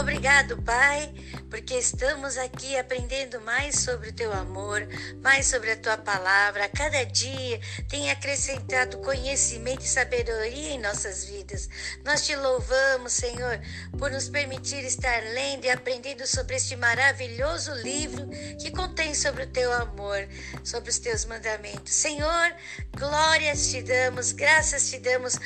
Obrigado, 0.00 0.56
Pai, 0.62 1.12
porque 1.50 1.74
estamos 1.74 2.38
aqui 2.38 2.74
aprendendo 2.74 3.38
mais 3.42 3.80
sobre 3.80 4.08
o 4.08 4.12
teu 4.14 4.32
amor, 4.32 4.88
mais 5.22 5.46
sobre 5.46 5.72
a 5.72 5.76
tua 5.76 5.98
palavra. 5.98 6.64
A 6.64 6.68
cada 6.70 7.04
dia 7.04 7.60
tem 7.86 8.10
acrescentado 8.10 8.96
conhecimento 9.02 9.84
e 9.84 9.88
sabedoria 9.88 10.70
em 10.70 10.80
nossas 10.80 11.26
vidas. 11.26 11.68
Nós 12.02 12.24
te 12.24 12.34
louvamos, 12.34 13.12
Senhor, 13.12 13.60
por 13.98 14.10
nos 14.10 14.26
permitir 14.26 14.82
estar 14.86 15.22
lendo 15.34 15.66
e 15.66 15.70
aprendendo 15.70 16.26
sobre 16.26 16.56
este 16.56 16.76
maravilhoso 16.76 17.74
livro 17.74 18.26
que 18.58 18.70
contém 18.70 19.14
sobre 19.14 19.42
o 19.42 19.50
teu 19.50 19.70
amor, 19.70 20.26
sobre 20.64 20.88
os 20.88 20.98
teus 20.98 21.26
mandamentos. 21.26 21.92
Senhor, 21.92 22.54
glórias 22.96 23.70
te 23.70 23.82
damos, 23.82 24.32
graças 24.32 24.88
te 24.88 24.98
damos 24.98 25.38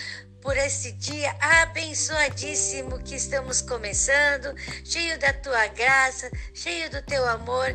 por 0.45 0.57
esse 0.59 0.93
dia 0.93 1.35
abençoadíssimo 1.41 3.03
que 3.03 3.15
estamos 3.15 3.63
começando, 3.63 4.55
cheio 4.85 5.19
da 5.19 5.33
tua 5.33 5.69
graça, 5.69 6.31
cheio 6.53 6.91
do 6.91 7.01
teu 7.01 7.27
amor. 7.27 7.75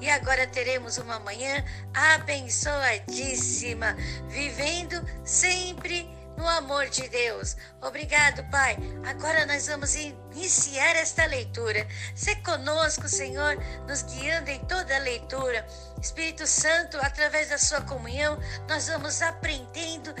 E 0.00 0.10
agora 0.10 0.44
teremos 0.48 0.98
uma 0.98 1.20
manhã 1.20 1.64
abençoadíssima, 1.94 3.96
vivendo 4.28 5.00
sempre 5.24 6.12
no 6.36 6.48
amor 6.48 6.88
de 6.88 7.08
Deus. 7.08 7.56
Obrigado, 7.80 8.42
Pai. 8.50 8.76
Agora 9.06 9.46
nós 9.46 9.68
vamos 9.68 9.94
iniciar 9.94 10.96
esta 10.96 11.24
leitura. 11.26 11.86
Se 12.16 12.34
conosco, 12.42 13.08
Senhor, 13.08 13.56
nos 13.86 14.02
guiando 14.02 14.50
em 14.50 14.58
toda 14.66 14.96
a 14.96 14.98
leitura. 14.98 15.64
Espírito 16.02 16.44
Santo, 16.44 16.98
através 17.00 17.50
da 17.50 17.58
sua 17.58 17.82
comunhão, 17.82 18.36
nós 18.68 18.88
vamos 18.88 19.22
aprendendo 19.22 20.12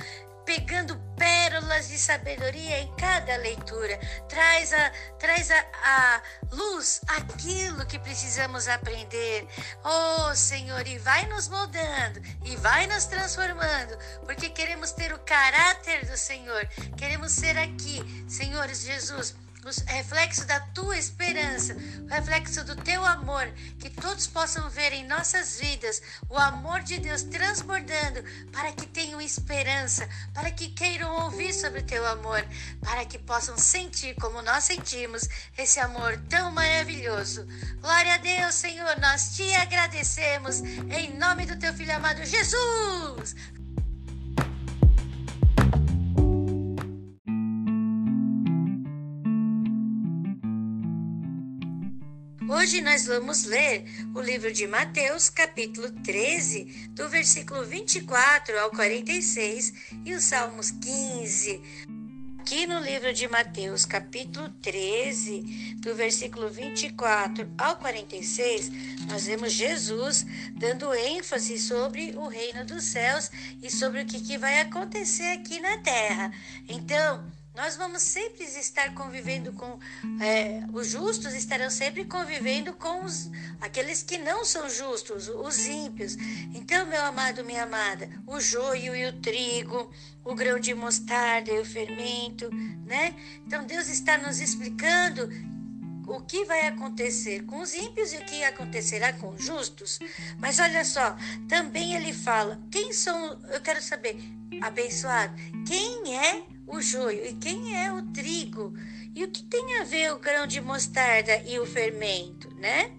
pegando 0.44 0.96
pérolas 1.16 1.88
de 1.88 1.98
sabedoria 1.98 2.80
em 2.80 2.94
cada 2.96 3.36
leitura. 3.36 3.98
Traz 4.28 4.72
a, 4.72 4.92
traz 5.18 5.50
a, 5.50 5.64
a 5.84 6.22
luz 6.52 7.00
aquilo 7.08 7.86
que 7.86 7.98
precisamos 7.98 8.68
aprender. 8.68 9.46
Oh, 9.84 10.34
Senhor, 10.34 10.86
e 10.86 10.98
vai 10.98 11.26
nos 11.26 11.48
moldando 11.48 12.20
e 12.44 12.56
vai 12.56 12.86
nos 12.86 13.06
transformando, 13.06 13.96
porque 14.24 14.50
queremos 14.50 14.92
ter 14.92 15.12
o 15.12 15.18
caráter 15.20 16.06
do 16.06 16.16
Senhor. 16.16 16.66
Queremos 16.96 17.32
ser 17.32 17.56
aqui, 17.58 18.02
Senhor 18.28 18.68
Jesus 18.68 19.43
o 19.64 19.90
reflexo 19.90 20.46
da 20.46 20.60
tua 20.60 20.98
esperança, 20.98 21.74
o 21.74 22.06
reflexo 22.08 22.62
do 22.64 22.76
teu 22.76 23.04
amor, 23.04 23.46
que 23.78 23.88
todos 23.88 24.26
possam 24.26 24.68
ver 24.68 24.92
em 24.92 25.06
nossas 25.06 25.58
vidas 25.58 26.02
o 26.28 26.36
amor 26.36 26.82
de 26.82 26.98
Deus 26.98 27.22
transbordando, 27.22 28.22
para 28.52 28.72
que 28.72 28.86
tenham 28.86 29.20
esperança, 29.20 30.08
para 30.34 30.50
que 30.50 30.68
queiram 30.68 31.24
ouvir 31.24 31.54
sobre 31.54 31.80
o 31.80 31.84
teu 31.84 32.06
amor, 32.06 32.46
para 32.82 33.04
que 33.06 33.18
possam 33.18 33.56
sentir 33.56 34.14
como 34.16 34.42
nós 34.42 34.64
sentimos 34.64 35.28
esse 35.56 35.80
amor 35.80 36.18
tão 36.28 36.52
maravilhoso. 36.52 37.46
Glória 37.80 38.14
a 38.14 38.18
Deus, 38.18 38.54
Senhor, 38.54 39.00
nós 39.00 39.34
te 39.34 39.54
agradecemos 39.54 40.60
em 40.60 41.16
nome 41.16 41.46
do 41.46 41.58
teu 41.58 41.72
filho 41.72 41.96
amado 41.96 42.24
Jesus. 42.24 43.34
Hoje 52.54 52.80
nós 52.80 53.04
vamos 53.06 53.42
ler 53.42 53.84
o 54.14 54.20
livro 54.20 54.52
de 54.52 54.64
Mateus, 54.68 55.28
capítulo 55.28 55.90
13, 55.90 56.88
do 56.90 57.08
versículo 57.08 57.64
24 57.64 58.56
ao 58.60 58.70
46 58.70 59.72
e 60.04 60.14
os 60.14 60.22
Salmos 60.22 60.70
15. 60.70 61.60
Aqui 62.38 62.64
no 62.64 62.78
livro 62.78 63.12
de 63.12 63.26
Mateus, 63.26 63.84
capítulo 63.84 64.48
13, 64.62 65.74
do 65.78 65.96
versículo 65.96 66.48
24 66.48 67.50
ao 67.58 67.76
46, 67.76 68.70
nós 69.08 69.26
vemos 69.26 69.52
Jesus 69.52 70.24
dando 70.56 70.94
ênfase 70.94 71.58
sobre 71.58 72.14
o 72.16 72.28
reino 72.28 72.64
dos 72.64 72.84
céus 72.84 73.32
e 73.60 73.68
sobre 73.68 74.02
o 74.02 74.06
que, 74.06 74.20
que 74.20 74.38
vai 74.38 74.60
acontecer 74.60 75.32
aqui 75.32 75.58
na 75.58 75.78
terra. 75.78 76.32
Então, 76.68 77.28
nós 77.54 77.76
vamos 77.76 78.02
sempre 78.02 78.44
estar 78.44 78.92
convivendo 78.94 79.52
com 79.52 79.78
é, 80.20 80.64
os 80.72 80.88
justos 80.88 81.34
estarão 81.34 81.70
sempre 81.70 82.04
convivendo 82.04 82.72
com 82.72 83.04
os, 83.04 83.30
aqueles 83.60 84.02
que 84.02 84.18
não 84.18 84.44
são 84.44 84.68
justos, 84.68 85.28
os 85.28 85.64
ímpios. 85.64 86.16
Então, 86.52 86.84
meu 86.86 87.04
amado, 87.04 87.44
minha 87.44 87.62
amada, 87.62 88.10
o 88.26 88.40
joio 88.40 88.96
e 88.96 89.06
o 89.06 89.20
trigo, 89.20 89.90
o 90.24 90.34
grão 90.34 90.58
de 90.58 90.74
mostarda 90.74 91.52
e 91.52 91.60
o 91.60 91.64
fermento, 91.64 92.50
né? 92.84 93.14
Então, 93.46 93.64
Deus 93.64 93.88
está 93.88 94.18
nos 94.18 94.40
explicando 94.40 95.28
o 96.06 96.20
que 96.20 96.44
vai 96.44 96.66
acontecer 96.66 97.44
com 97.44 97.60
os 97.60 97.74
ímpios 97.74 98.12
e 98.12 98.18
o 98.18 98.24
que 98.24 98.44
acontecerá 98.44 99.12
com 99.12 99.30
os 99.30 99.44
justos. 99.44 99.98
Mas 100.38 100.58
olha 100.58 100.84
só, 100.84 101.16
também 101.48 101.94
ele 101.94 102.12
fala: 102.12 102.60
quem 102.70 102.92
são, 102.92 103.38
eu 103.50 103.60
quero 103.60 103.82
saber, 103.82 104.16
abençoado, 104.60 105.34
quem 105.66 106.16
é 106.18 106.42
o 106.66 106.80
joio 106.80 107.24
e 107.26 107.34
quem 107.34 107.76
é 107.76 107.92
o 107.92 108.02
trigo 108.12 108.74
e 109.14 109.24
o 109.24 109.30
que 109.30 109.42
tem 109.44 109.80
a 109.80 109.84
ver 109.84 110.12
o 110.12 110.18
grão 110.18 110.46
de 110.46 110.60
mostarda 110.60 111.36
e 111.46 111.58
o 111.58 111.66
fermento, 111.66 112.52
né? 112.56 112.92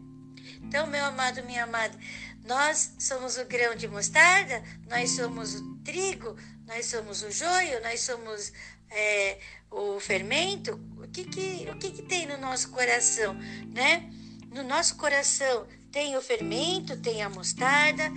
Então, 0.62 0.88
meu 0.88 1.04
amado, 1.06 1.44
minha 1.44 1.64
amada, 1.64 1.98
nós 2.46 2.94
somos 3.00 3.38
o 3.38 3.46
grão 3.46 3.76
de 3.76 3.88
mostarda, 3.88 4.64
nós 4.88 5.12
somos 5.12 5.56
o 5.56 5.76
trigo, 5.84 6.36
nós 6.66 6.86
somos 6.86 7.22
o 7.24 7.32
joio, 7.32 7.82
nós 7.82 8.02
somos 8.02 8.52
é, 8.90 9.40
o 9.70 10.00
fermento. 10.00 10.80
Que 11.16 11.24
que, 11.24 11.70
o 11.72 11.78
que 11.78 11.92
que 11.92 12.02
tem 12.02 12.26
no 12.26 12.38
nosso 12.38 12.72
coração, 12.72 13.34
né? 13.74 14.12
No 14.52 14.64
nosso 14.64 14.98
coração 14.98 15.66
tem 15.90 16.18
o 16.18 16.22
fermento, 16.22 16.98
tem 16.98 17.24
a 17.24 17.30
mostarda, 17.30 18.12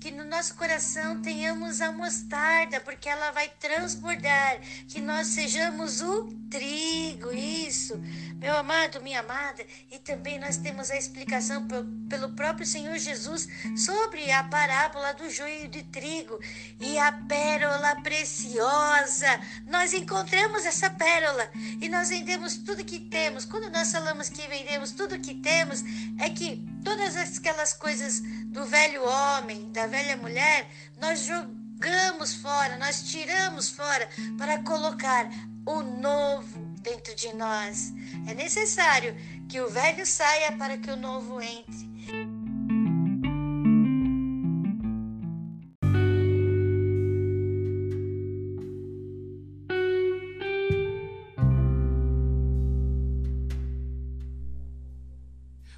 que 0.00 0.12
no 0.12 0.24
nosso 0.24 0.54
coração 0.54 1.20
tenhamos 1.20 1.80
a 1.80 1.90
mostarda, 1.90 2.78
porque 2.78 3.08
ela 3.08 3.32
vai 3.32 3.48
transbordar, 3.48 4.60
que 4.88 5.00
nós 5.00 5.26
sejamos 5.26 6.00
o 6.00 6.28
trigo, 6.52 7.32
isso. 7.32 7.98
Meu 8.36 8.54
amado, 8.56 9.00
minha 9.00 9.20
amada, 9.20 9.64
e 9.90 9.98
também 9.98 10.38
nós 10.38 10.58
temos 10.58 10.90
a 10.90 10.96
explicação 10.96 11.66
pelo 12.10 12.34
próprio 12.34 12.66
Senhor 12.66 12.98
Jesus 12.98 13.48
sobre 13.74 14.30
a 14.30 14.44
parábola 14.44 15.14
do 15.14 15.30
joio 15.30 15.66
de 15.68 15.82
trigo 15.84 16.38
e 16.78 16.98
a 16.98 17.10
pérola 17.10 18.02
preciosa. 18.02 19.40
Nós 19.66 19.94
encontramos 19.94 20.66
essa 20.66 20.90
pérola 20.90 21.50
e 21.80 21.88
nós 21.88 22.10
vendemos 22.10 22.58
tudo 22.58 22.84
que 22.84 23.00
temos. 23.00 23.46
Quando 23.46 23.70
nós 23.70 23.90
falamos 23.90 24.28
que 24.28 24.46
vendemos 24.46 24.92
tudo 24.92 25.20
que 25.20 25.34
temos, 25.36 25.82
é 26.20 26.28
que 26.28 26.62
todas 26.84 27.16
aquelas 27.16 27.72
coisas 27.72 28.20
do 28.46 28.66
velho 28.66 29.02
homem, 29.04 29.72
da 29.72 29.86
velha 29.86 30.18
mulher, 30.18 30.68
nós 31.00 31.20
jogamos 31.20 32.34
fora, 32.34 32.76
nós 32.76 33.04
tiramos 33.04 33.70
fora 33.70 34.06
para 34.36 34.62
colocar 34.62 35.30
o 35.66 35.82
novo 35.82 36.58
dentro 36.80 37.14
de 37.14 37.32
nós. 37.34 37.92
É 38.26 38.34
necessário 38.34 39.14
que 39.48 39.60
o 39.60 39.68
velho 39.68 40.04
saia 40.04 40.52
para 40.52 40.76
que 40.76 40.90
o 40.90 40.96
novo 40.96 41.40
entre. 41.40 41.92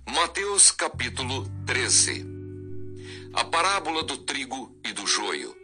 Mateus 0.06 0.70
capítulo 0.70 1.46
13 1.66 2.26
A 3.34 3.44
parábola 3.44 4.02
do 4.02 4.16
trigo 4.18 4.74
e 4.84 4.92
do 4.92 5.06
joio. 5.06 5.54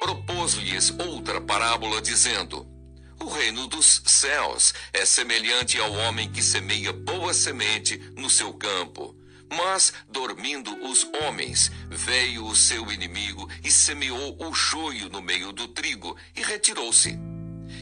Propôs-lhes 0.00 0.90
outra 0.98 1.40
parábola, 1.40 2.00
dizendo: 2.00 2.75
o 3.20 3.28
reino 3.28 3.66
dos 3.66 4.02
céus 4.06 4.74
é 4.92 5.04
semelhante 5.04 5.78
ao 5.78 5.92
homem 5.92 6.30
que 6.30 6.42
semeia 6.42 6.92
boa 6.92 7.32
semente 7.32 7.98
no 8.16 8.28
seu 8.28 8.52
campo. 8.52 9.16
Mas, 9.48 9.92
dormindo 10.08 10.70
os 10.84 11.06
homens, 11.22 11.70
veio 11.88 12.44
o 12.44 12.56
seu 12.56 12.90
inimigo 12.92 13.48
e 13.64 13.70
semeou 13.70 14.36
o 14.40 14.52
joio 14.52 15.08
no 15.08 15.22
meio 15.22 15.52
do 15.52 15.68
trigo 15.68 16.16
e 16.34 16.42
retirou-se. 16.42 17.18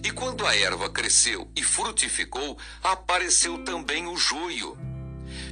E 0.02 0.10
quando 0.10 0.46
a 0.46 0.54
erva 0.54 0.90
cresceu 0.90 1.50
e 1.56 1.62
frutificou, 1.62 2.58
apareceu 2.82 3.58
também 3.64 4.06
o 4.06 4.16
joio. 4.16 4.76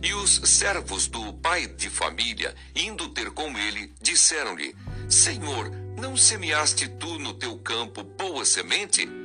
E 0.02 0.12
os 0.14 0.40
servos 0.44 1.06
do 1.06 1.32
pai 1.34 1.66
de 1.66 1.88
família, 1.88 2.54
indo 2.74 3.08
ter 3.08 3.30
com 3.30 3.56
ele, 3.58 3.92
disseram-lhe: 4.00 4.76
Senhor, 5.08 5.70
não 5.98 6.16
semeaste 6.16 6.88
tu 6.88 7.18
no 7.18 7.32
teu 7.32 7.56
campo 7.58 8.02
boa 8.02 8.44
semente? 8.44 9.21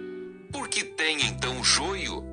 Por 0.57 0.69
que 0.69 0.83
tem 0.83 1.23
então 1.27 1.63
joio? 1.63 2.25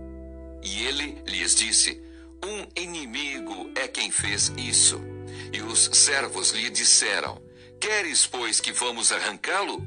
E 0.63 0.87
ele 0.87 1.23
lhes 1.27 1.55
disse: 1.55 2.03
Um 2.43 2.67
inimigo 2.75 3.71
é 3.75 3.87
quem 3.87 4.11
fez 4.11 4.51
isso. 4.57 4.99
E 5.53 5.61
os 5.61 5.91
servos 5.93 6.51
lhe 6.53 6.71
disseram: 6.71 7.43
Queres, 7.79 8.25
pois, 8.27 8.61
que 8.61 8.73
vamos 8.73 9.13
arrancá-lo? 9.13 9.87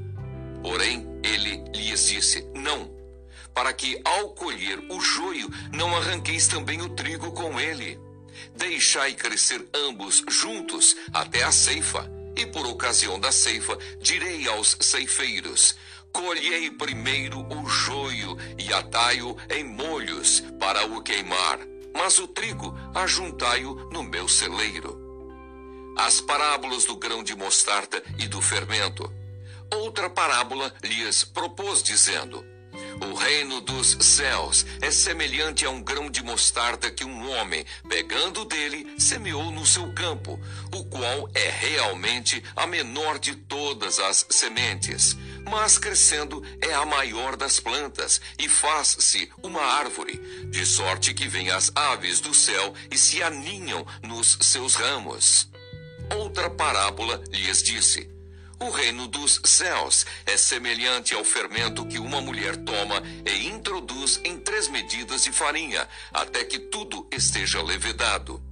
Porém, 0.62 1.04
ele 1.24 1.64
lhes 1.74 2.06
disse: 2.06 2.48
Não, 2.54 2.88
para 3.52 3.72
que 3.72 4.00
ao 4.04 4.28
colher 4.34 4.78
o 4.88 5.00
joio 5.00 5.50
não 5.72 5.96
arranqueis 5.96 6.46
também 6.46 6.80
o 6.80 6.90
trigo 6.90 7.32
com 7.32 7.58
ele. 7.58 7.98
Deixai 8.54 9.14
crescer 9.14 9.66
ambos 9.74 10.22
juntos 10.28 10.94
até 11.12 11.42
a 11.42 11.50
ceifa, 11.50 12.08
e 12.36 12.46
por 12.46 12.64
ocasião 12.68 13.18
da 13.18 13.32
ceifa 13.32 13.76
direi 14.00 14.46
aos 14.46 14.76
ceifeiros: 14.80 15.74
Colhei 16.12 16.70
primeiro 16.70 17.40
o 17.52 17.68
joio 17.68 18.36
e 18.58 18.72
atai-o 18.72 19.36
em 19.50 19.64
molhos 19.64 20.42
para 20.58 20.86
o 20.86 21.02
queimar, 21.02 21.58
mas 21.94 22.18
o 22.18 22.26
trigo 22.26 22.74
ajuntai-o 22.94 23.90
no 23.92 24.02
meu 24.02 24.28
celeiro. 24.28 24.98
As 25.96 26.20
parábolas 26.20 26.84
do 26.84 26.96
grão 26.96 27.22
de 27.22 27.34
mostarda 27.34 28.02
e 28.18 28.28
do 28.28 28.40
fermento. 28.40 29.12
Outra 29.70 30.08
parábola 30.08 30.72
lhes 30.82 31.24
propôs, 31.24 31.82
dizendo: 31.82 32.44
o 33.00 33.14
reino 33.14 33.60
dos 33.60 33.96
céus 34.00 34.66
é 34.80 34.90
semelhante 34.90 35.64
a 35.64 35.70
um 35.70 35.82
grão 35.82 36.10
de 36.10 36.22
mostarda 36.22 36.90
que 36.90 37.04
um 37.04 37.30
homem, 37.30 37.64
pegando 37.88 38.44
dele, 38.44 38.94
semeou 38.98 39.50
no 39.50 39.64
seu 39.64 39.92
campo, 39.92 40.38
o 40.74 40.84
qual 40.84 41.28
é 41.34 41.48
realmente 41.48 42.42
a 42.56 42.66
menor 42.66 43.18
de 43.18 43.36
todas 43.36 43.98
as 44.00 44.26
sementes. 44.30 45.16
Mas 45.50 45.78
crescendo 45.78 46.42
é 46.60 46.74
a 46.74 46.84
maior 46.84 47.36
das 47.36 47.58
plantas 47.58 48.20
e 48.38 48.48
faz-se 48.48 49.30
uma 49.42 49.62
árvore, 49.62 50.18
de 50.50 50.66
sorte 50.66 51.14
que 51.14 51.26
vêm 51.26 51.50
as 51.50 51.72
aves 51.74 52.20
do 52.20 52.34
céu 52.34 52.74
e 52.90 52.98
se 52.98 53.22
aninham 53.22 53.86
nos 54.02 54.38
seus 54.42 54.74
ramos. 54.74 55.48
Outra 56.14 56.50
parábola 56.50 57.22
lhes 57.30 57.62
disse: 57.62 58.08
o 58.60 58.70
reino 58.70 59.06
dos 59.06 59.40
céus 59.44 60.04
é 60.26 60.36
semelhante 60.36 61.14
ao 61.14 61.24
fermento 61.24 61.86
que 61.86 61.98
uma 61.98 62.20
mulher 62.20 62.56
toma 62.56 63.02
e 63.24 63.46
introduz 63.46 64.20
em 64.24 64.36
três 64.38 64.66
medidas 64.66 65.22
de 65.22 65.30
farinha, 65.30 65.88
até 66.12 66.44
que 66.44 66.58
tudo 66.58 67.06
esteja 67.12 67.62
levedado. 67.62 68.42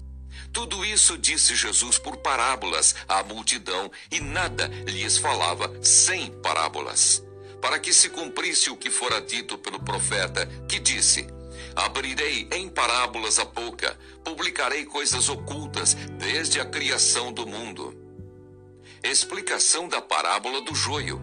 Tudo 0.56 0.86
isso 0.86 1.18
disse 1.18 1.54
Jesus 1.54 1.98
por 1.98 2.16
parábolas 2.16 2.94
à 3.06 3.22
multidão, 3.22 3.90
e 4.10 4.20
nada 4.20 4.68
lhes 4.86 5.18
falava 5.18 5.70
sem 5.82 6.32
parábolas. 6.40 7.22
Para 7.60 7.78
que 7.78 7.92
se 7.92 8.08
cumprisse 8.08 8.70
o 8.70 8.76
que 8.76 8.88
fora 8.88 9.20
dito 9.20 9.58
pelo 9.58 9.78
profeta, 9.78 10.46
que 10.66 10.78
disse: 10.78 11.26
Abrirei 11.74 12.48
em 12.54 12.70
parábolas 12.70 13.38
a 13.38 13.44
boca, 13.44 13.98
publicarei 14.24 14.86
coisas 14.86 15.28
ocultas 15.28 15.92
desde 16.18 16.58
a 16.58 16.64
criação 16.64 17.30
do 17.30 17.46
mundo 17.46 17.94
explicação 19.04 19.86
da 19.86 20.00
parábola 20.00 20.62
do 20.62 20.74
joio. 20.74 21.22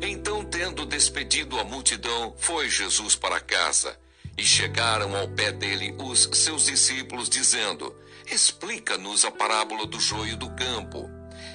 Então, 0.00 0.44
tendo 0.44 0.86
despedido 0.86 1.58
a 1.58 1.64
multidão, 1.64 2.32
foi 2.38 2.70
Jesus 2.70 3.16
para 3.16 3.40
casa. 3.40 3.98
E 4.38 4.44
chegaram 4.44 5.14
ao 5.14 5.28
pé 5.28 5.52
dele 5.52 5.94
os 5.98 6.28
seus 6.32 6.66
discípulos, 6.66 7.28
dizendo: 7.28 7.94
Explica-nos 8.30 9.24
a 9.24 9.30
parábola 9.30 9.86
do 9.86 10.00
joio 10.00 10.36
do 10.36 10.50
campo. 10.50 11.10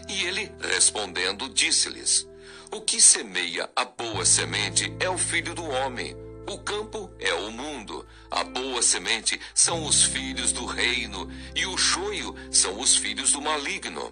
E 0.07 0.24
ele, 0.24 0.51
respondendo, 0.62 1.50
disse-lhes: 1.50 2.27
O 2.71 2.81
que 2.81 3.01
semeia 3.01 3.69
a 3.75 3.86
boa 3.86 4.25
semente 4.25 4.94
é 5.00 5.10
o 5.10 5.18
filho 5.18 5.54
do 5.54 5.63
homem. 5.63 6.16
O 6.48 6.57
campo 6.57 7.12
é 7.19 7.31
o 7.33 7.51
mundo, 7.51 8.07
a 8.31 8.44
boa 8.44 8.81
semente 8.81 9.39
são 9.54 9.86
os 9.86 10.04
filhos 10.04 10.51
do 10.51 10.66
reino, 10.66 11.30
e 11.56 11.66
o 11.68 11.77
joio 11.77 12.36
são 12.51 12.80
os 12.80 12.95
filhos 12.95 13.31
do 13.31 13.42
maligno. 13.42 14.12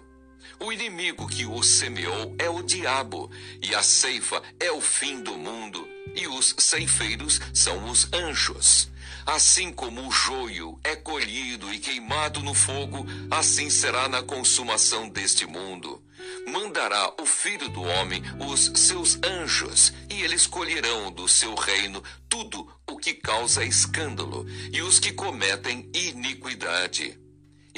O 0.60 0.72
inimigo 0.72 1.26
que 1.28 1.46
o 1.46 1.62
semeou 1.62 2.36
é 2.38 2.48
o 2.48 2.62
diabo, 2.62 3.30
e 3.60 3.74
a 3.74 3.82
ceifa 3.82 4.40
é 4.60 4.70
o 4.70 4.80
fim 4.80 5.20
do 5.20 5.36
mundo, 5.36 5.88
e 6.14 6.28
os 6.28 6.54
ceifeiros 6.58 7.40
são 7.52 7.90
os 7.90 8.08
anjos. 8.12 8.88
Assim 9.28 9.70
como 9.70 10.08
o 10.08 10.10
joio 10.10 10.80
é 10.82 10.96
colhido 10.96 11.70
e 11.70 11.78
queimado 11.78 12.40
no 12.40 12.54
fogo, 12.54 13.04
assim 13.30 13.68
será 13.68 14.08
na 14.08 14.22
consumação 14.22 15.06
deste 15.06 15.44
mundo. 15.44 16.02
Mandará 16.46 17.12
o 17.20 17.26
Filho 17.26 17.68
do 17.68 17.82
Homem 17.82 18.22
os 18.40 18.72
seus 18.74 19.18
anjos, 19.22 19.92
e 20.08 20.22
eles 20.22 20.46
colherão 20.46 21.12
do 21.12 21.28
seu 21.28 21.54
reino 21.54 22.02
tudo 22.26 22.72
o 22.88 22.96
que 22.96 23.12
causa 23.12 23.62
escândalo 23.62 24.46
e 24.72 24.80
os 24.80 24.98
que 24.98 25.12
cometem 25.12 25.90
iniquidade 25.92 27.20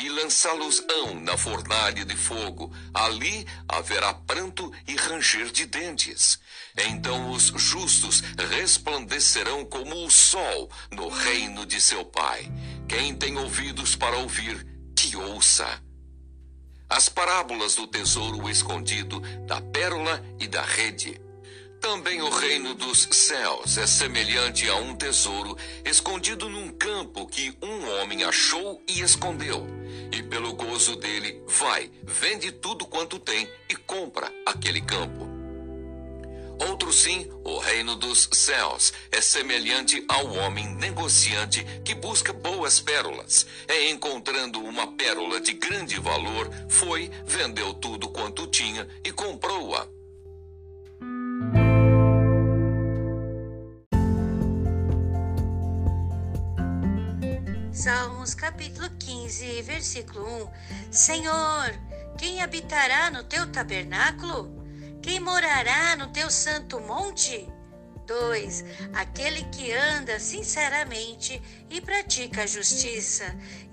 e 0.01 0.09
lançá-los-ão 0.09 1.21
na 1.21 1.37
fornalha 1.37 2.05
de 2.05 2.17
fogo. 2.17 2.73
Ali 2.95 3.47
haverá 3.69 4.15
pranto 4.15 4.73
e 4.87 4.97
ranger 4.97 5.51
de 5.51 5.67
dentes. 5.67 6.39
Então 6.89 7.31
os 7.31 7.53
justos 7.57 8.23
resplandecerão 8.51 9.65
como 9.65 10.05
o 10.05 10.11
sol 10.11 10.71
no 10.91 11.09
reino 11.09 11.67
de 11.67 11.81
seu 11.81 12.05
Pai. 12.05 12.51
Quem 12.89 13.15
tem 13.15 13.37
ouvidos 13.37 13.95
para 13.95 14.17
ouvir, 14.17 14.67
que 14.97 15.17
ouça. 15.17 15.83
As 16.89 17.09
parábolas 17.09 17.77
do 17.77 17.87
tesouro 17.87 18.49
escondido, 18.49 19.21
da 19.47 19.61
pérola 19.61 20.25
e 20.41 20.49
da 20.49 20.63
rede. 20.63 21.21
Também 21.81 22.21
o 22.21 22.29
reino 22.29 22.75
dos 22.75 23.09
céus 23.11 23.79
é 23.79 23.87
semelhante 23.87 24.69
a 24.69 24.77
um 24.77 24.95
tesouro 24.95 25.57
escondido 25.85 26.49
num 26.49 26.69
campo 26.69 27.27
que 27.27 27.57
um 27.63 27.89
homem 28.01 28.25
achou 28.25 28.83
e 28.89 29.01
escondeu. 29.01 29.67
E 30.13 30.23
pelo 30.23 30.53
gozo 30.53 30.97
dele, 30.97 31.43
vai, 31.47 31.91
vende 32.03 32.53
tudo 32.53 32.85
quanto 32.85 33.19
tem 33.19 33.49
e 33.69 33.77
compra 33.77 34.31
aquele 34.45 34.81
campo. 34.81 35.30
Outro 36.61 36.93
sim, 36.93 37.27
o 37.43 37.59
reino 37.59 37.97
dos 37.97 38.29
céus 38.33 38.93
é 39.11 39.23
semelhante 39.23 40.05
ao 40.07 40.31
homem 40.35 40.69
negociante 40.75 41.65
que 41.83 41.95
busca 41.95 42.35
boas 42.35 42.79
pérolas. 42.79 43.47
É 43.67 43.89
encontrando 43.89 44.61
uma 44.61 44.87
pérola 44.93 45.41
de 45.41 45.55
grande 45.55 45.99
valor, 45.99 46.51
foi, 46.69 47.11
vendeu 47.25 47.73
tudo 47.73 48.11
quanto 48.11 48.47
tinha 48.47 48.87
e 49.03 49.11
comprou-a. 49.11 49.89
Salmos 57.73 58.35
capítulo 58.35 58.91
15, 58.99 59.63
versículo 59.63 60.27
1. 60.45 60.93
Senhor, 60.93 61.75
quem 62.19 62.43
habitará 62.43 63.11
no 63.11 63.25
teu 63.25 63.51
tabernáculo? 63.51 64.60
Quem 65.03 65.21
morará 65.21 65.97
no 65.97 66.09
teu 66.09 66.31
santo 66.31 66.81
monte? 66.81 67.49
2. 68.07 68.65
Aquele 68.93 69.45
que 69.45 69.73
anda 69.73 70.19
sinceramente 70.19 71.41
e 71.71 71.81
pratica 71.81 72.43
a 72.43 72.47
justiça 72.47 73.25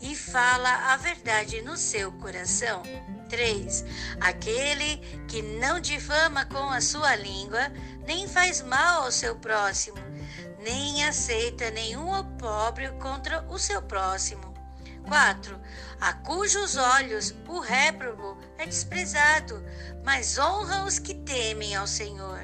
e 0.02 0.16
fala 0.16 0.94
a 0.94 0.98
verdade 0.98 1.62
no 1.62 1.76
seu 1.76 2.12
coração. 2.14 2.84
3. 3.30 3.84
Aquele 4.22 4.98
que 5.28 5.42
não 5.42 5.80
difama 5.80 6.46
com 6.46 6.70
a 6.70 6.80
sua 6.82 7.16
língua, 7.16 7.72
nem 8.06 8.28
faz 8.28 8.62
mal 8.62 9.04
ao 9.04 9.12
seu 9.12 9.36
próximo 9.36 9.98
nem 10.68 11.06
aceita 11.06 11.72
nenhum 11.72 12.12
opróbrio 12.12 12.94
contra 13.00 13.42
o 13.50 13.58
seu 13.58 13.82
próximo. 13.82 14.57
4. 15.08 15.60
A 16.00 16.14
cujos 16.14 16.76
olhos 16.76 17.34
o 17.48 17.60
réprobo 17.60 18.38
é 18.58 18.66
desprezado, 18.66 19.64
mas 20.04 20.38
honra 20.38 20.84
os 20.84 21.00
que 21.00 21.14
temem 21.14 21.76
ao 21.76 21.88
Senhor. 21.88 22.40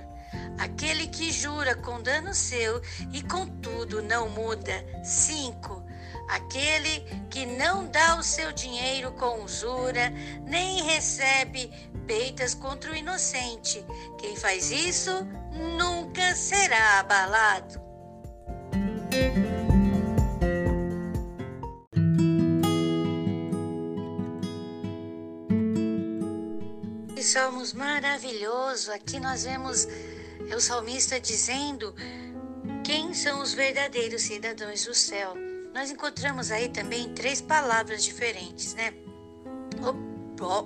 Aquele 0.58 1.08
que 1.08 1.32
jura 1.32 1.76
com 1.76 2.02
dano 2.02 2.34
seu 2.34 2.82
e 3.12 3.22
contudo 3.22 4.02
não 4.02 4.30
muda. 4.30 4.84
5. 5.04 5.84
Aquele 6.30 7.02
que 7.30 7.46
não 7.46 7.86
dá 7.88 8.16
o 8.16 8.24
seu 8.24 8.52
dinheiro 8.52 9.12
com 9.12 9.44
usura, 9.44 10.10
nem 10.46 10.84
recebe 10.84 11.70
peitas 12.08 12.54
contra 12.54 12.92
o 12.92 12.96
inocente. 12.96 13.86
Quem 14.18 14.36
faz 14.36 14.72
isso 14.72 15.12
nunca 15.78 16.34
será 16.36 17.00
abalado. 17.00 17.82
Que 27.24 27.30
salmos 27.30 27.72
maravilhoso! 27.72 28.92
Aqui 28.92 29.18
nós 29.18 29.46
vemos 29.46 29.88
é 30.50 30.56
o 30.58 30.60
salmista 30.60 31.22
dizendo 31.22 31.96
quem 32.84 33.14
são 33.14 33.42
os 33.42 33.54
verdadeiros 33.54 34.24
cidadãos 34.24 34.84
do 34.84 34.94
céu. 34.94 35.34
Nós 35.74 35.90
encontramos 35.90 36.52
aí 36.52 36.68
também 36.68 37.14
três 37.14 37.40
palavras 37.40 38.04
diferentes, 38.04 38.74
né? 38.74 38.94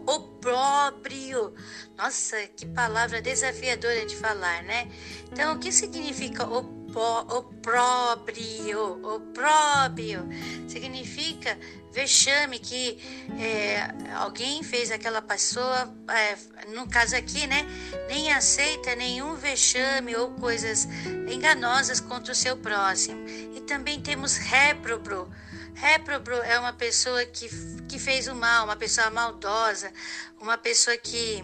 Opróbrio. 0.07 1.53
Nossa, 1.95 2.35
que 2.47 2.65
palavra 2.65 3.21
desafiadora 3.21 4.03
de 4.07 4.15
falar, 4.15 4.63
né? 4.63 4.91
Então, 5.31 5.53
o 5.53 5.59
que 5.59 5.71
significa 5.71 6.43
opróbrio? 6.43 6.76
Opróbrio, 6.95 8.79
opróbrio, 9.05 10.27
significa 10.67 11.57
vexame 11.91 12.59
que 12.59 12.99
é, 13.39 14.13
alguém 14.15 14.61
fez 14.61 14.91
aquela 14.91 15.21
pessoa, 15.21 15.91
é, 16.09 16.37
no 16.71 16.87
caso 16.87 17.15
aqui, 17.15 17.47
né, 17.47 17.65
nem 18.07 18.31
aceita 18.31 18.95
nenhum 18.95 19.35
vexame 19.35 20.15
ou 20.15 20.31
coisas 20.33 20.87
enganosas 21.27 21.99
contra 21.99 22.31
o 22.31 22.35
seu 22.35 22.55
próximo. 22.57 23.27
E 23.55 23.61
também 23.61 23.99
temos 23.99 24.37
réprobo. 24.37 25.27
Réprobo 25.73 26.31
é 26.31 26.59
uma 26.59 26.73
pessoa 26.73 27.25
que, 27.25 27.49
que 27.87 27.97
fez 27.97 28.27
o 28.27 28.35
mal, 28.35 28.65
uma 28.65 28.75
pessoa 28.75 29.09
maldosa, 29.09 29.91
uma 30.39 30.57
pessoa 30.57 30.97
que 30.97 31.43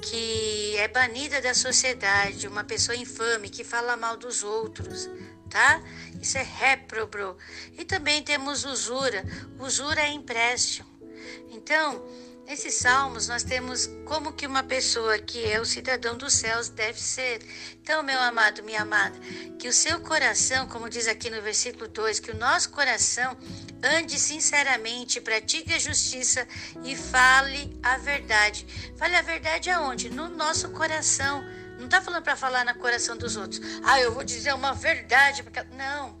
que 0.00 0.76
é 0.76 0.88
banida 0.88 1.40
da 1.40 1.54
sociedade, 1.54 2.48
uma 2.48 2.64
pessoa 2.64 2.96
infame 2.96 3.48
que 3.48 3.62
fala 3.62 3.96
mal 3.96 4.16
dos 4.16 4.42
outros, 4.42 5.08
tá? 5.48 5.82
Isso 6.20 6.38
é 6.38 6.42
réprobo. 6.42 7.36
E 7.76 7.84
também 7.84 8.22
temos 8.22 8.64
usura. 8.64 9.24
Usura 9.58 10.00
é 10.02 10.08
empréstimo. 10.08 10.88
Então, 11.50 12.04
Nesses 12.50 12.74
salmos, 12.74 13.28
nós 13.28 13.44
temos 13.44 13.88
como 14.04 14.32
que 14.32 14.44
uma 14.44 14.64
pessoa 14.64 15.16
que 15.20 15.44
é 15.44 15.60
o 15.60 15.64
cidadão 15.64 16.18
dos 16.18 16.34
céus 16.34 16.68
deve 16.68 17.00
ser. 17.00 17.40
Então, 17.80 18.02
meu 18.02 18.18
amado, 18.18 18.64
minha 18.64 18.82
amada, 18.82 19.16
que 19.56 19.68
o 19.68 19.72
seu 19.72 20.00
coração, 20.00 20.66
como 20.66 20.90
diz 20.90 21.06
aqui 21.06 21.30
no 21.30 21.40
versículo 21.40 21.86
2, 21.86 22.18
que 22.18 22.32
o 22.32 22.36
nosso 22.36 22.70
coração 22.70 23.36
ande 23.80 24.18
sinceramente, 24.18 25.20
pratique 25.20 25.72
a 25.72 25.78
justiça 25.78 26.44
e 26.82 26.96
fale 26.96 27.78
a 27.84 27.96
verdade. 27.98 28.66
Fale 28.98 29.14
a 29.14 29.22
verdade 29.22 29.70
aonde? 29.70 30.10
No 30.10 30.28
nosso 30.28 30.70
coração. 30.70 31.44
Não 31.78 31.84
está 31.84 32.02
falando 32.02 32.24
para 32.24 32.34
falar 32.34 32.64
no 32.64 32.74
coração 32.74 33.16
dos 33.16 33.36
outros. 33.36 33.60
Ah, 33.84 34.00
eu 34.00 34.12
vou 34.12 34.24
dizer 34.24 34.52
uma 34.54 34.74
verdade. 34.74 35.44
Porque... 35.44 35.62
Não. 35.76 36.19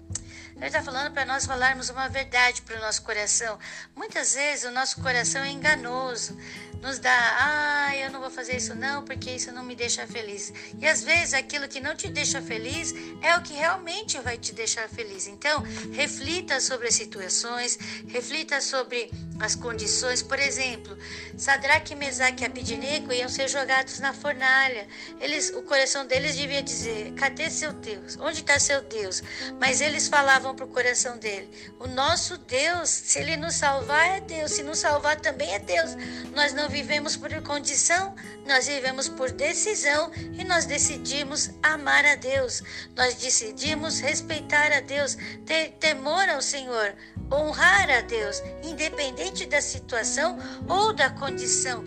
Ele 0.60 0.66
está 0.66 0.82
falando 0.82 1.10
para 1.12 1.24
nós 1.24 1.46
falarmos 1.46 1.88
uma 1.88 2.08
verdade 2.08 2.60
para 2.62 2.76
o 2.76 2.80
nosso 2.80 3.02
coração. 3.02 3.58
Muitas 3.96 4.34
vezes 4.34 4.64
o 4.64 4.70
nosso 4.70 5.00
coração 5.00 5.42
é 5.42 5.50
enganoso 5.50 6.36
nos 6.80 6.98
dá, 6.98 7.36
ah, 7.38 7.96
eu 7.96 8.10
não 8.10 8.20
vou 8.20 8.30
fazer 8.30 8.56
isso 8.56 8.74
não, 8.74 9.04
porque 9.04 9.30
isso 9.30 9.52
não 9.52 9.62
me 9.62 9.74
deixa 9.74 10.06
feliz. 10.06 10.52
E 10.78 10.86
às 10.86 11.02
vezes 11.02 11.34
aquilo 11.34 11.68
que 11.68 11.78
não 11.78 11.94
te 11.94 12.08
deixa 12.08 12.40
feliz 12.40 12.94
é 13.22 13.36
o 13.36 13.42
que 13.42 13.52
realmente 13.52 14.18
vai 14.18 14.38
te 14.38 14.52
deixar 14.54 14.88
feliz. 14.88 15.26
Então, 15.26 15.62
reflita 15.92 16.58
sobre 16.60 16.88
as 16.88 16.94
situações, 16.94 17.78
reflita 18.08 18.60
sobre 18.60 19.10
as 19.40 19.54
condições. 19.54 20.22
Por 20.22 20.38
exemplo, 20.38 20.96
Sadraque, 21.36 21.94
Mesaque 21.94 22.42
e 22.42 22.46
Abidinego 22.46 23.12
iam 23.12 23.28
ser 23.28 23.48
jogados 23.48 23.98
na 23.98 24.12
fornalha. 24.12 24.86
Eles, 25.18 25.50
o 25.50 25.62
coração 25.62 26.06
deles 26.06 26.36
devia 26.36 26.62
dizer: 26.62 27.12
cadê 27.14 27.50
seu 27.50 27.72
Deus? 27.72 28.16
Onde 28.20 28.40
está 28.40 28.58
seu 28.58 28.82
Deus? 28.82 29.22
Mas 29.58 29.80
eles 29.80 30.06
falavam 30.06 30.54
para 30.54 30.64
o 30.64 30.68
coração 30.68 31.18
dele: 31.18 31.48
o 31.78 31.88
nosso 31.88 32.36
Deus, 32.38 32.90
se 32.90 33.18
ele 33.18 33.36
nos 33.36 33.54
salvar, 33.54 34.18
é 34.18 34.20
Deus. 34.20 34.52
Se 34.52 34.62
nos 34.62 34.78
salvar, 34.78 35.18
também 35.20 35.54
é 35.54 35.58
Deus. 35.58 35.96
Nós 36.34 36.52
não 36.52 36.68
vivemos 36.68 37.16
por 37.16 37.30
condição, 37.42 38.14
nós 38.46 38.66
vivemos 38.66 39.08
por 39.08 39.30
decisão 39.30 40.10
e 40.32 40.44
nós 40.44 40.66
decidimos 40.66 41.50
amar 41.62 42.04
a 42.04 42.14
Deus. 42.14 42.62
Nós 42.96 43.14
decidimos 43.14 44.00
respeitar 44.00 44.72
a 44.72 44.80
Deus, 44.80 45.16
ter 45.46 45.72
temor 45.78 46.28
ao 46.28 46.42
Senhor, 46.42 46.94
honrar 47.32 47.90
a 47.90 48.00
Deus, 48.00 48.42
independente 48.62 49.46
da 49.46 49.60
situação 49.60 50.38
ou 50.68 50.92
da 50.92 51.10
condição. 51.10 51.84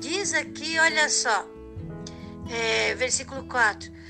Diz 0.00 0.34
aqui, 0.34 0.78
olha 0.78 1.08
só, 1.08 1.46
é, 2.50 2.94
versículo 2.94 3.44
4 3.44 4.01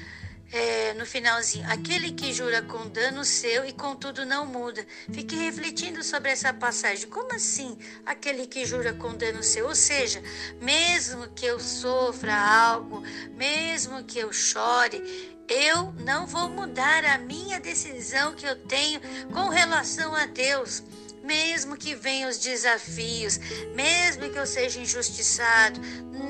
é, 0.53 0.93
no 0.95 1.07
finalzinho, 1.07 1.67
aquele 1.71 2.13
que 2.13 2.33
jura 2.33 2.61
com 2.61 2.87
dano 2.89 3.25
seu 3.25 3.65
e 3.65 3.73
contudo 3.73 4.27
não 4.27 4.45
muda. 4.45 4.87
Fique 5.11 5.35
refletindo 5.35 6.05
sobre 6.05 6.31
essa 6.31 6.53
passagem. 6.53 7.09
Como 7.09 7.35
assim 7.35 7.79
aquele 8.05 8.47
que 8.47 8.67
jura 8.67 8.93
com 8.93 9.15
dano 9.15 9.43
seu? 9.43 9.67
Ou 9.67 9.75
seja, 9.75 10.23
mesmo 10.61 11.29
que 11.29 11.47
eu 11.47 11.59
sofra 11.59 12.37
algo, 12.37 13.03
mesmo 13.35 14.05
que 14.05 14.19
eu 14.19 14.31
chore, 14.31 15.03
eu 15.49 15.93
não 16.05 16.27
vou 16.27 16.51
mudar 16.51 17.05
a 17.07 17.17
minha 17.17 17.59
decisão 17.59 18.35
que 18.35 18.47
eu 18.47 18.57
tenho 18.57 19.01
com 19.33 19.49
relação 19.49 20.15
a 20.15 20.27
Deus. 20.27 20.83
Mesmo 21.25 21.77
que 21.77 21.95
venham 21.95 22.29
os 22.29 22.39
desafios, 22.39 23.39
mesmo 23.77 24.29
que 24.29 24.39
eu 24.39 24.45
seja 24.45 24.81
injustiçado, 24.81 25.81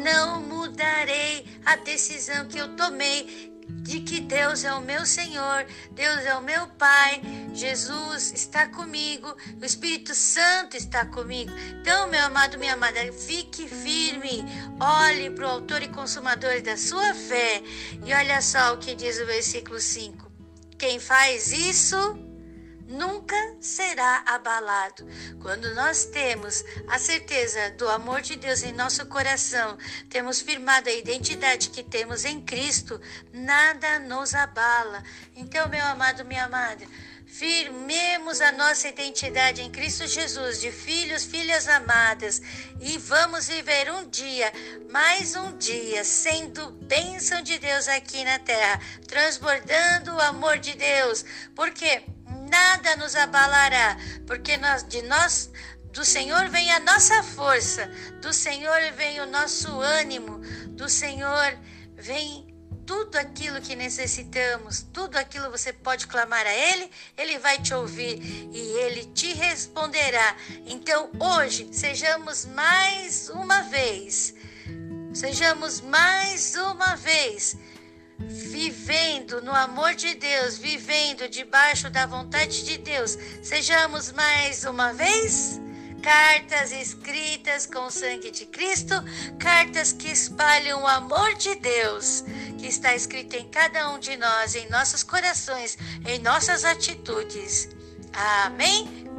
não 0.05 0.43
mudarei 0.43 1.47
a 1.64 1.76
decisão 1.76 2.47
que 2.47 2.59
eu 2.59 2.76
tomei 2.76 3.52
de 3.83 4.01
que 4.01 4.21
Deus 4.21 4.65
é 4.65 4.73
o 4.73 4.81
meu 4.81 5.05
Senhor, 5.05 5.67
Deus 5.91 6.21
é 6.25 6.35
o 6.35 6.43
meu 6.43 6.67
Pai, 6.69 7.21
Jesus 7.53 8.33
está 8.33 8.69
comigo, 8.69 9.37
o 9.61 9.65
Espírito 9.65 10.15
Santo 10.15 10.77
está 10.77 11.05
comigo. 11.05 11.51
Então, 11.81 12.09
meu 12.09 12.25
amado, 12.25 12.59
minha 12.59 12.75
amada, 12.75 13.12
fique 13.12 13.69
firme, 13.69 14.45
olhe 14.81 15.31
para 15.31 15.47
o 15.47 15.51
Autor 15.51 15.83
e 15.83 15.89
Consumador 15.89 16.62
da 16.62 16.77
sua 16.77 17.12
fé 17.15 17.62
e 18.05 18.15
olha 18.15 18.41
só 18.41 18.75
o 18.75 18.79
que 18.79 18.95
diz 18.95 19.21
o 19.21 19.27
versículo 19.27 19.81
5. 19.81 20.31
Quem 20.79 20.99
faz 20.99 21.53
isso 21.53 22.32
nunca 22.93 23.35
será 23.61 24.23
abalado. 24.27 25.09
Quando 25.41 25.75
nós 25.75 26.05
temos 26.05 26.65
a 26.87 26.99
certeza 26.99 27.71
do 27.71 27.89
amor 27.89 28.21
de 28.21 28.37
Deus 28.37 28.63
em 28.63 28.73
nosso 28.73 29.07
coração, 29.07 29.77
temos 30.09 30.41
firmado 30.41 30.89
a 30.89 30.93
identidade 30.93 31.71
que 31.71 31.83
temos 31.83 32.25
em 32.25 32.41
Cristo, 32.41 33.01
nada 33.33 33.99
nos 33.99 34.35
abala. 34.35 35.03
Então, 35.35 35.69
meu 35.69 35.85
amado, 35.85 36.25
minha 36.25 36.45
amada, 36.45 36.87
Firmemos 37.33 38.43
a 38.43 38.53
nossa 38.53 38.89
identidade 38.89 39.63
em 39.63 39.71
Cristo 39.71 40.07
Jesus, 40.07 40.61
de 40.61 40.71
filhos, 40.71 41.25
filhas 41.25 41.67
amadas, 41.67 42.43
e 42.79 42.99
vamos 42.99 43.49
viver 43.49 43.91
um 43.91 44.07
dia, 44.07 44.53
mais 44.91 45.35
um 45.35 45.57
dia, 45.57 46.05
sendo 46.05 46.71
bênção 46.73 47.41
de 47.41 47.59
Deus 47.59 47.89
aqui 47.89 48.23
na 48.23 48.39
terra, 48.39 48.79
transbordando 49.09 50.15
o 50.15 50.21
amor 50.21 50.59
de 50.59 50.75
Deus, 50.75 51.25
porque 51.55 52.03
nada 52.53 52.97
nos 52.97 53.17
abalará, 53.17 53.97
porque 54.27 54.59
nós, 54.59 54.87
de 54.87 55.01
nós 55.03 55.51
do 55.91 56.05
Senhor 56.05 56.49
vem 56.51 56.71
a 56.71 56.81
nossa 56.81 57.23
força, 57.23 57.87
do 58.21 58.33
Senhor 58.33 58.93
vem 58.95 59.21
o 59.21 59.27
nosso 59.27 59.81
ânimo, 59.81 60.39
do 60.69 60.89
Senhor 60.89 61.59
vem 61.97 62.53
tudo 62.87 63.17
aquilo 63.17 63.61
que 63.61 63.75
necessitamos, 63.75 64.83
tudo 64.93 65.17
aquilo 65.17 65.51
você 65.51 65.73
pode 65.73 66.07
clamar 66.07 66.47
a 66.47 66.55
Ele, 66.55 66.91
Ele 67.17 67.39
vai 67.39 67.59
te 67.59 67.73
ouvir 67.73 68.21
e 68.53 68.61
Ele 68.85 69.05
te 69.15 69.33
responderá. 69.33 70.37
Então 70.67 71.11
hoje, 71.19 71.71
sejamos 71.73 72.45
mais 72.45 73.31
uma 73.31 73.63
vez, 73.63 74.35
sejamos 75.15 75.81
mais 75.81 76.55
uma 76.55 76.97
vez 76.97 77.57
vivendo 78.29 79.41
no 79.43 79.52
amor 79.52 79.95
de 79.95 80.14
Deus, 80.14 80.59
vivendo 80.59 81.29
debaixo 81.29 81.91
da 81.91 82.07
vontade 82.07 82.64
de 82.64 82.79
Deus. 82.79 83.19
Sejamos 83.43 84.12
mais 84.12 84.64
uma 84.64 84.93
vez 84.93 85.61
cartas 86.02 86.73
escritas 86.73 87.64
com 87.64 87.87
o 87.87 87.91
sangue 87.91 88.31
de 88.31 88.45
Cristo, 88.47 88.95
cartas 89.38 89.93
que 89.93 90.11
espalham 90.11 90.83
o 90.83 90.87
amor 90.87 91.35
de 91.37 91.55
Deus, 91.55 92.25
que 92.59 92.67
está 92.67 92.95
escrito 92.95 93.35
em 93.37 93.49
cada 93.49 93.88
um 93.91 93.99
de 93.99 94.17
nós, 94.17 94.57
em 94.57 94.69
nossos 94.69 95.02
corações, 95.05 95.79
em 96.07 96.19
nossas 96.19 96.64
atitudes. 96.64 97.69
Amém? 98.12 99.12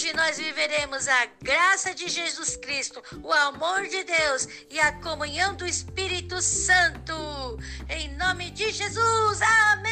Hoje 0.00 0.14
nós 0.14 0.38
viveremos 0.38 1.06
a 1.08 1.26
graça 1.42 1.94
de 1.94 2.08
Jesus 2.08 2.56
Cristo, 2.56 3.02
o 3.22 3.30
amor 3.30 3.86
de 3.86 4.02
Deus 4.02 4.48
e 4.70 4.80
a 4.80 4.92
comunhão 4.92 5.54
do 5.54 5.66
Espírito 5.66 6.40
Santo. 6.40 7.12
Em 7.86 8.08
nome 8.16 8.50
de 8.50 8.72
Jesus, 8.72 9.42
amém. 9.42 9.89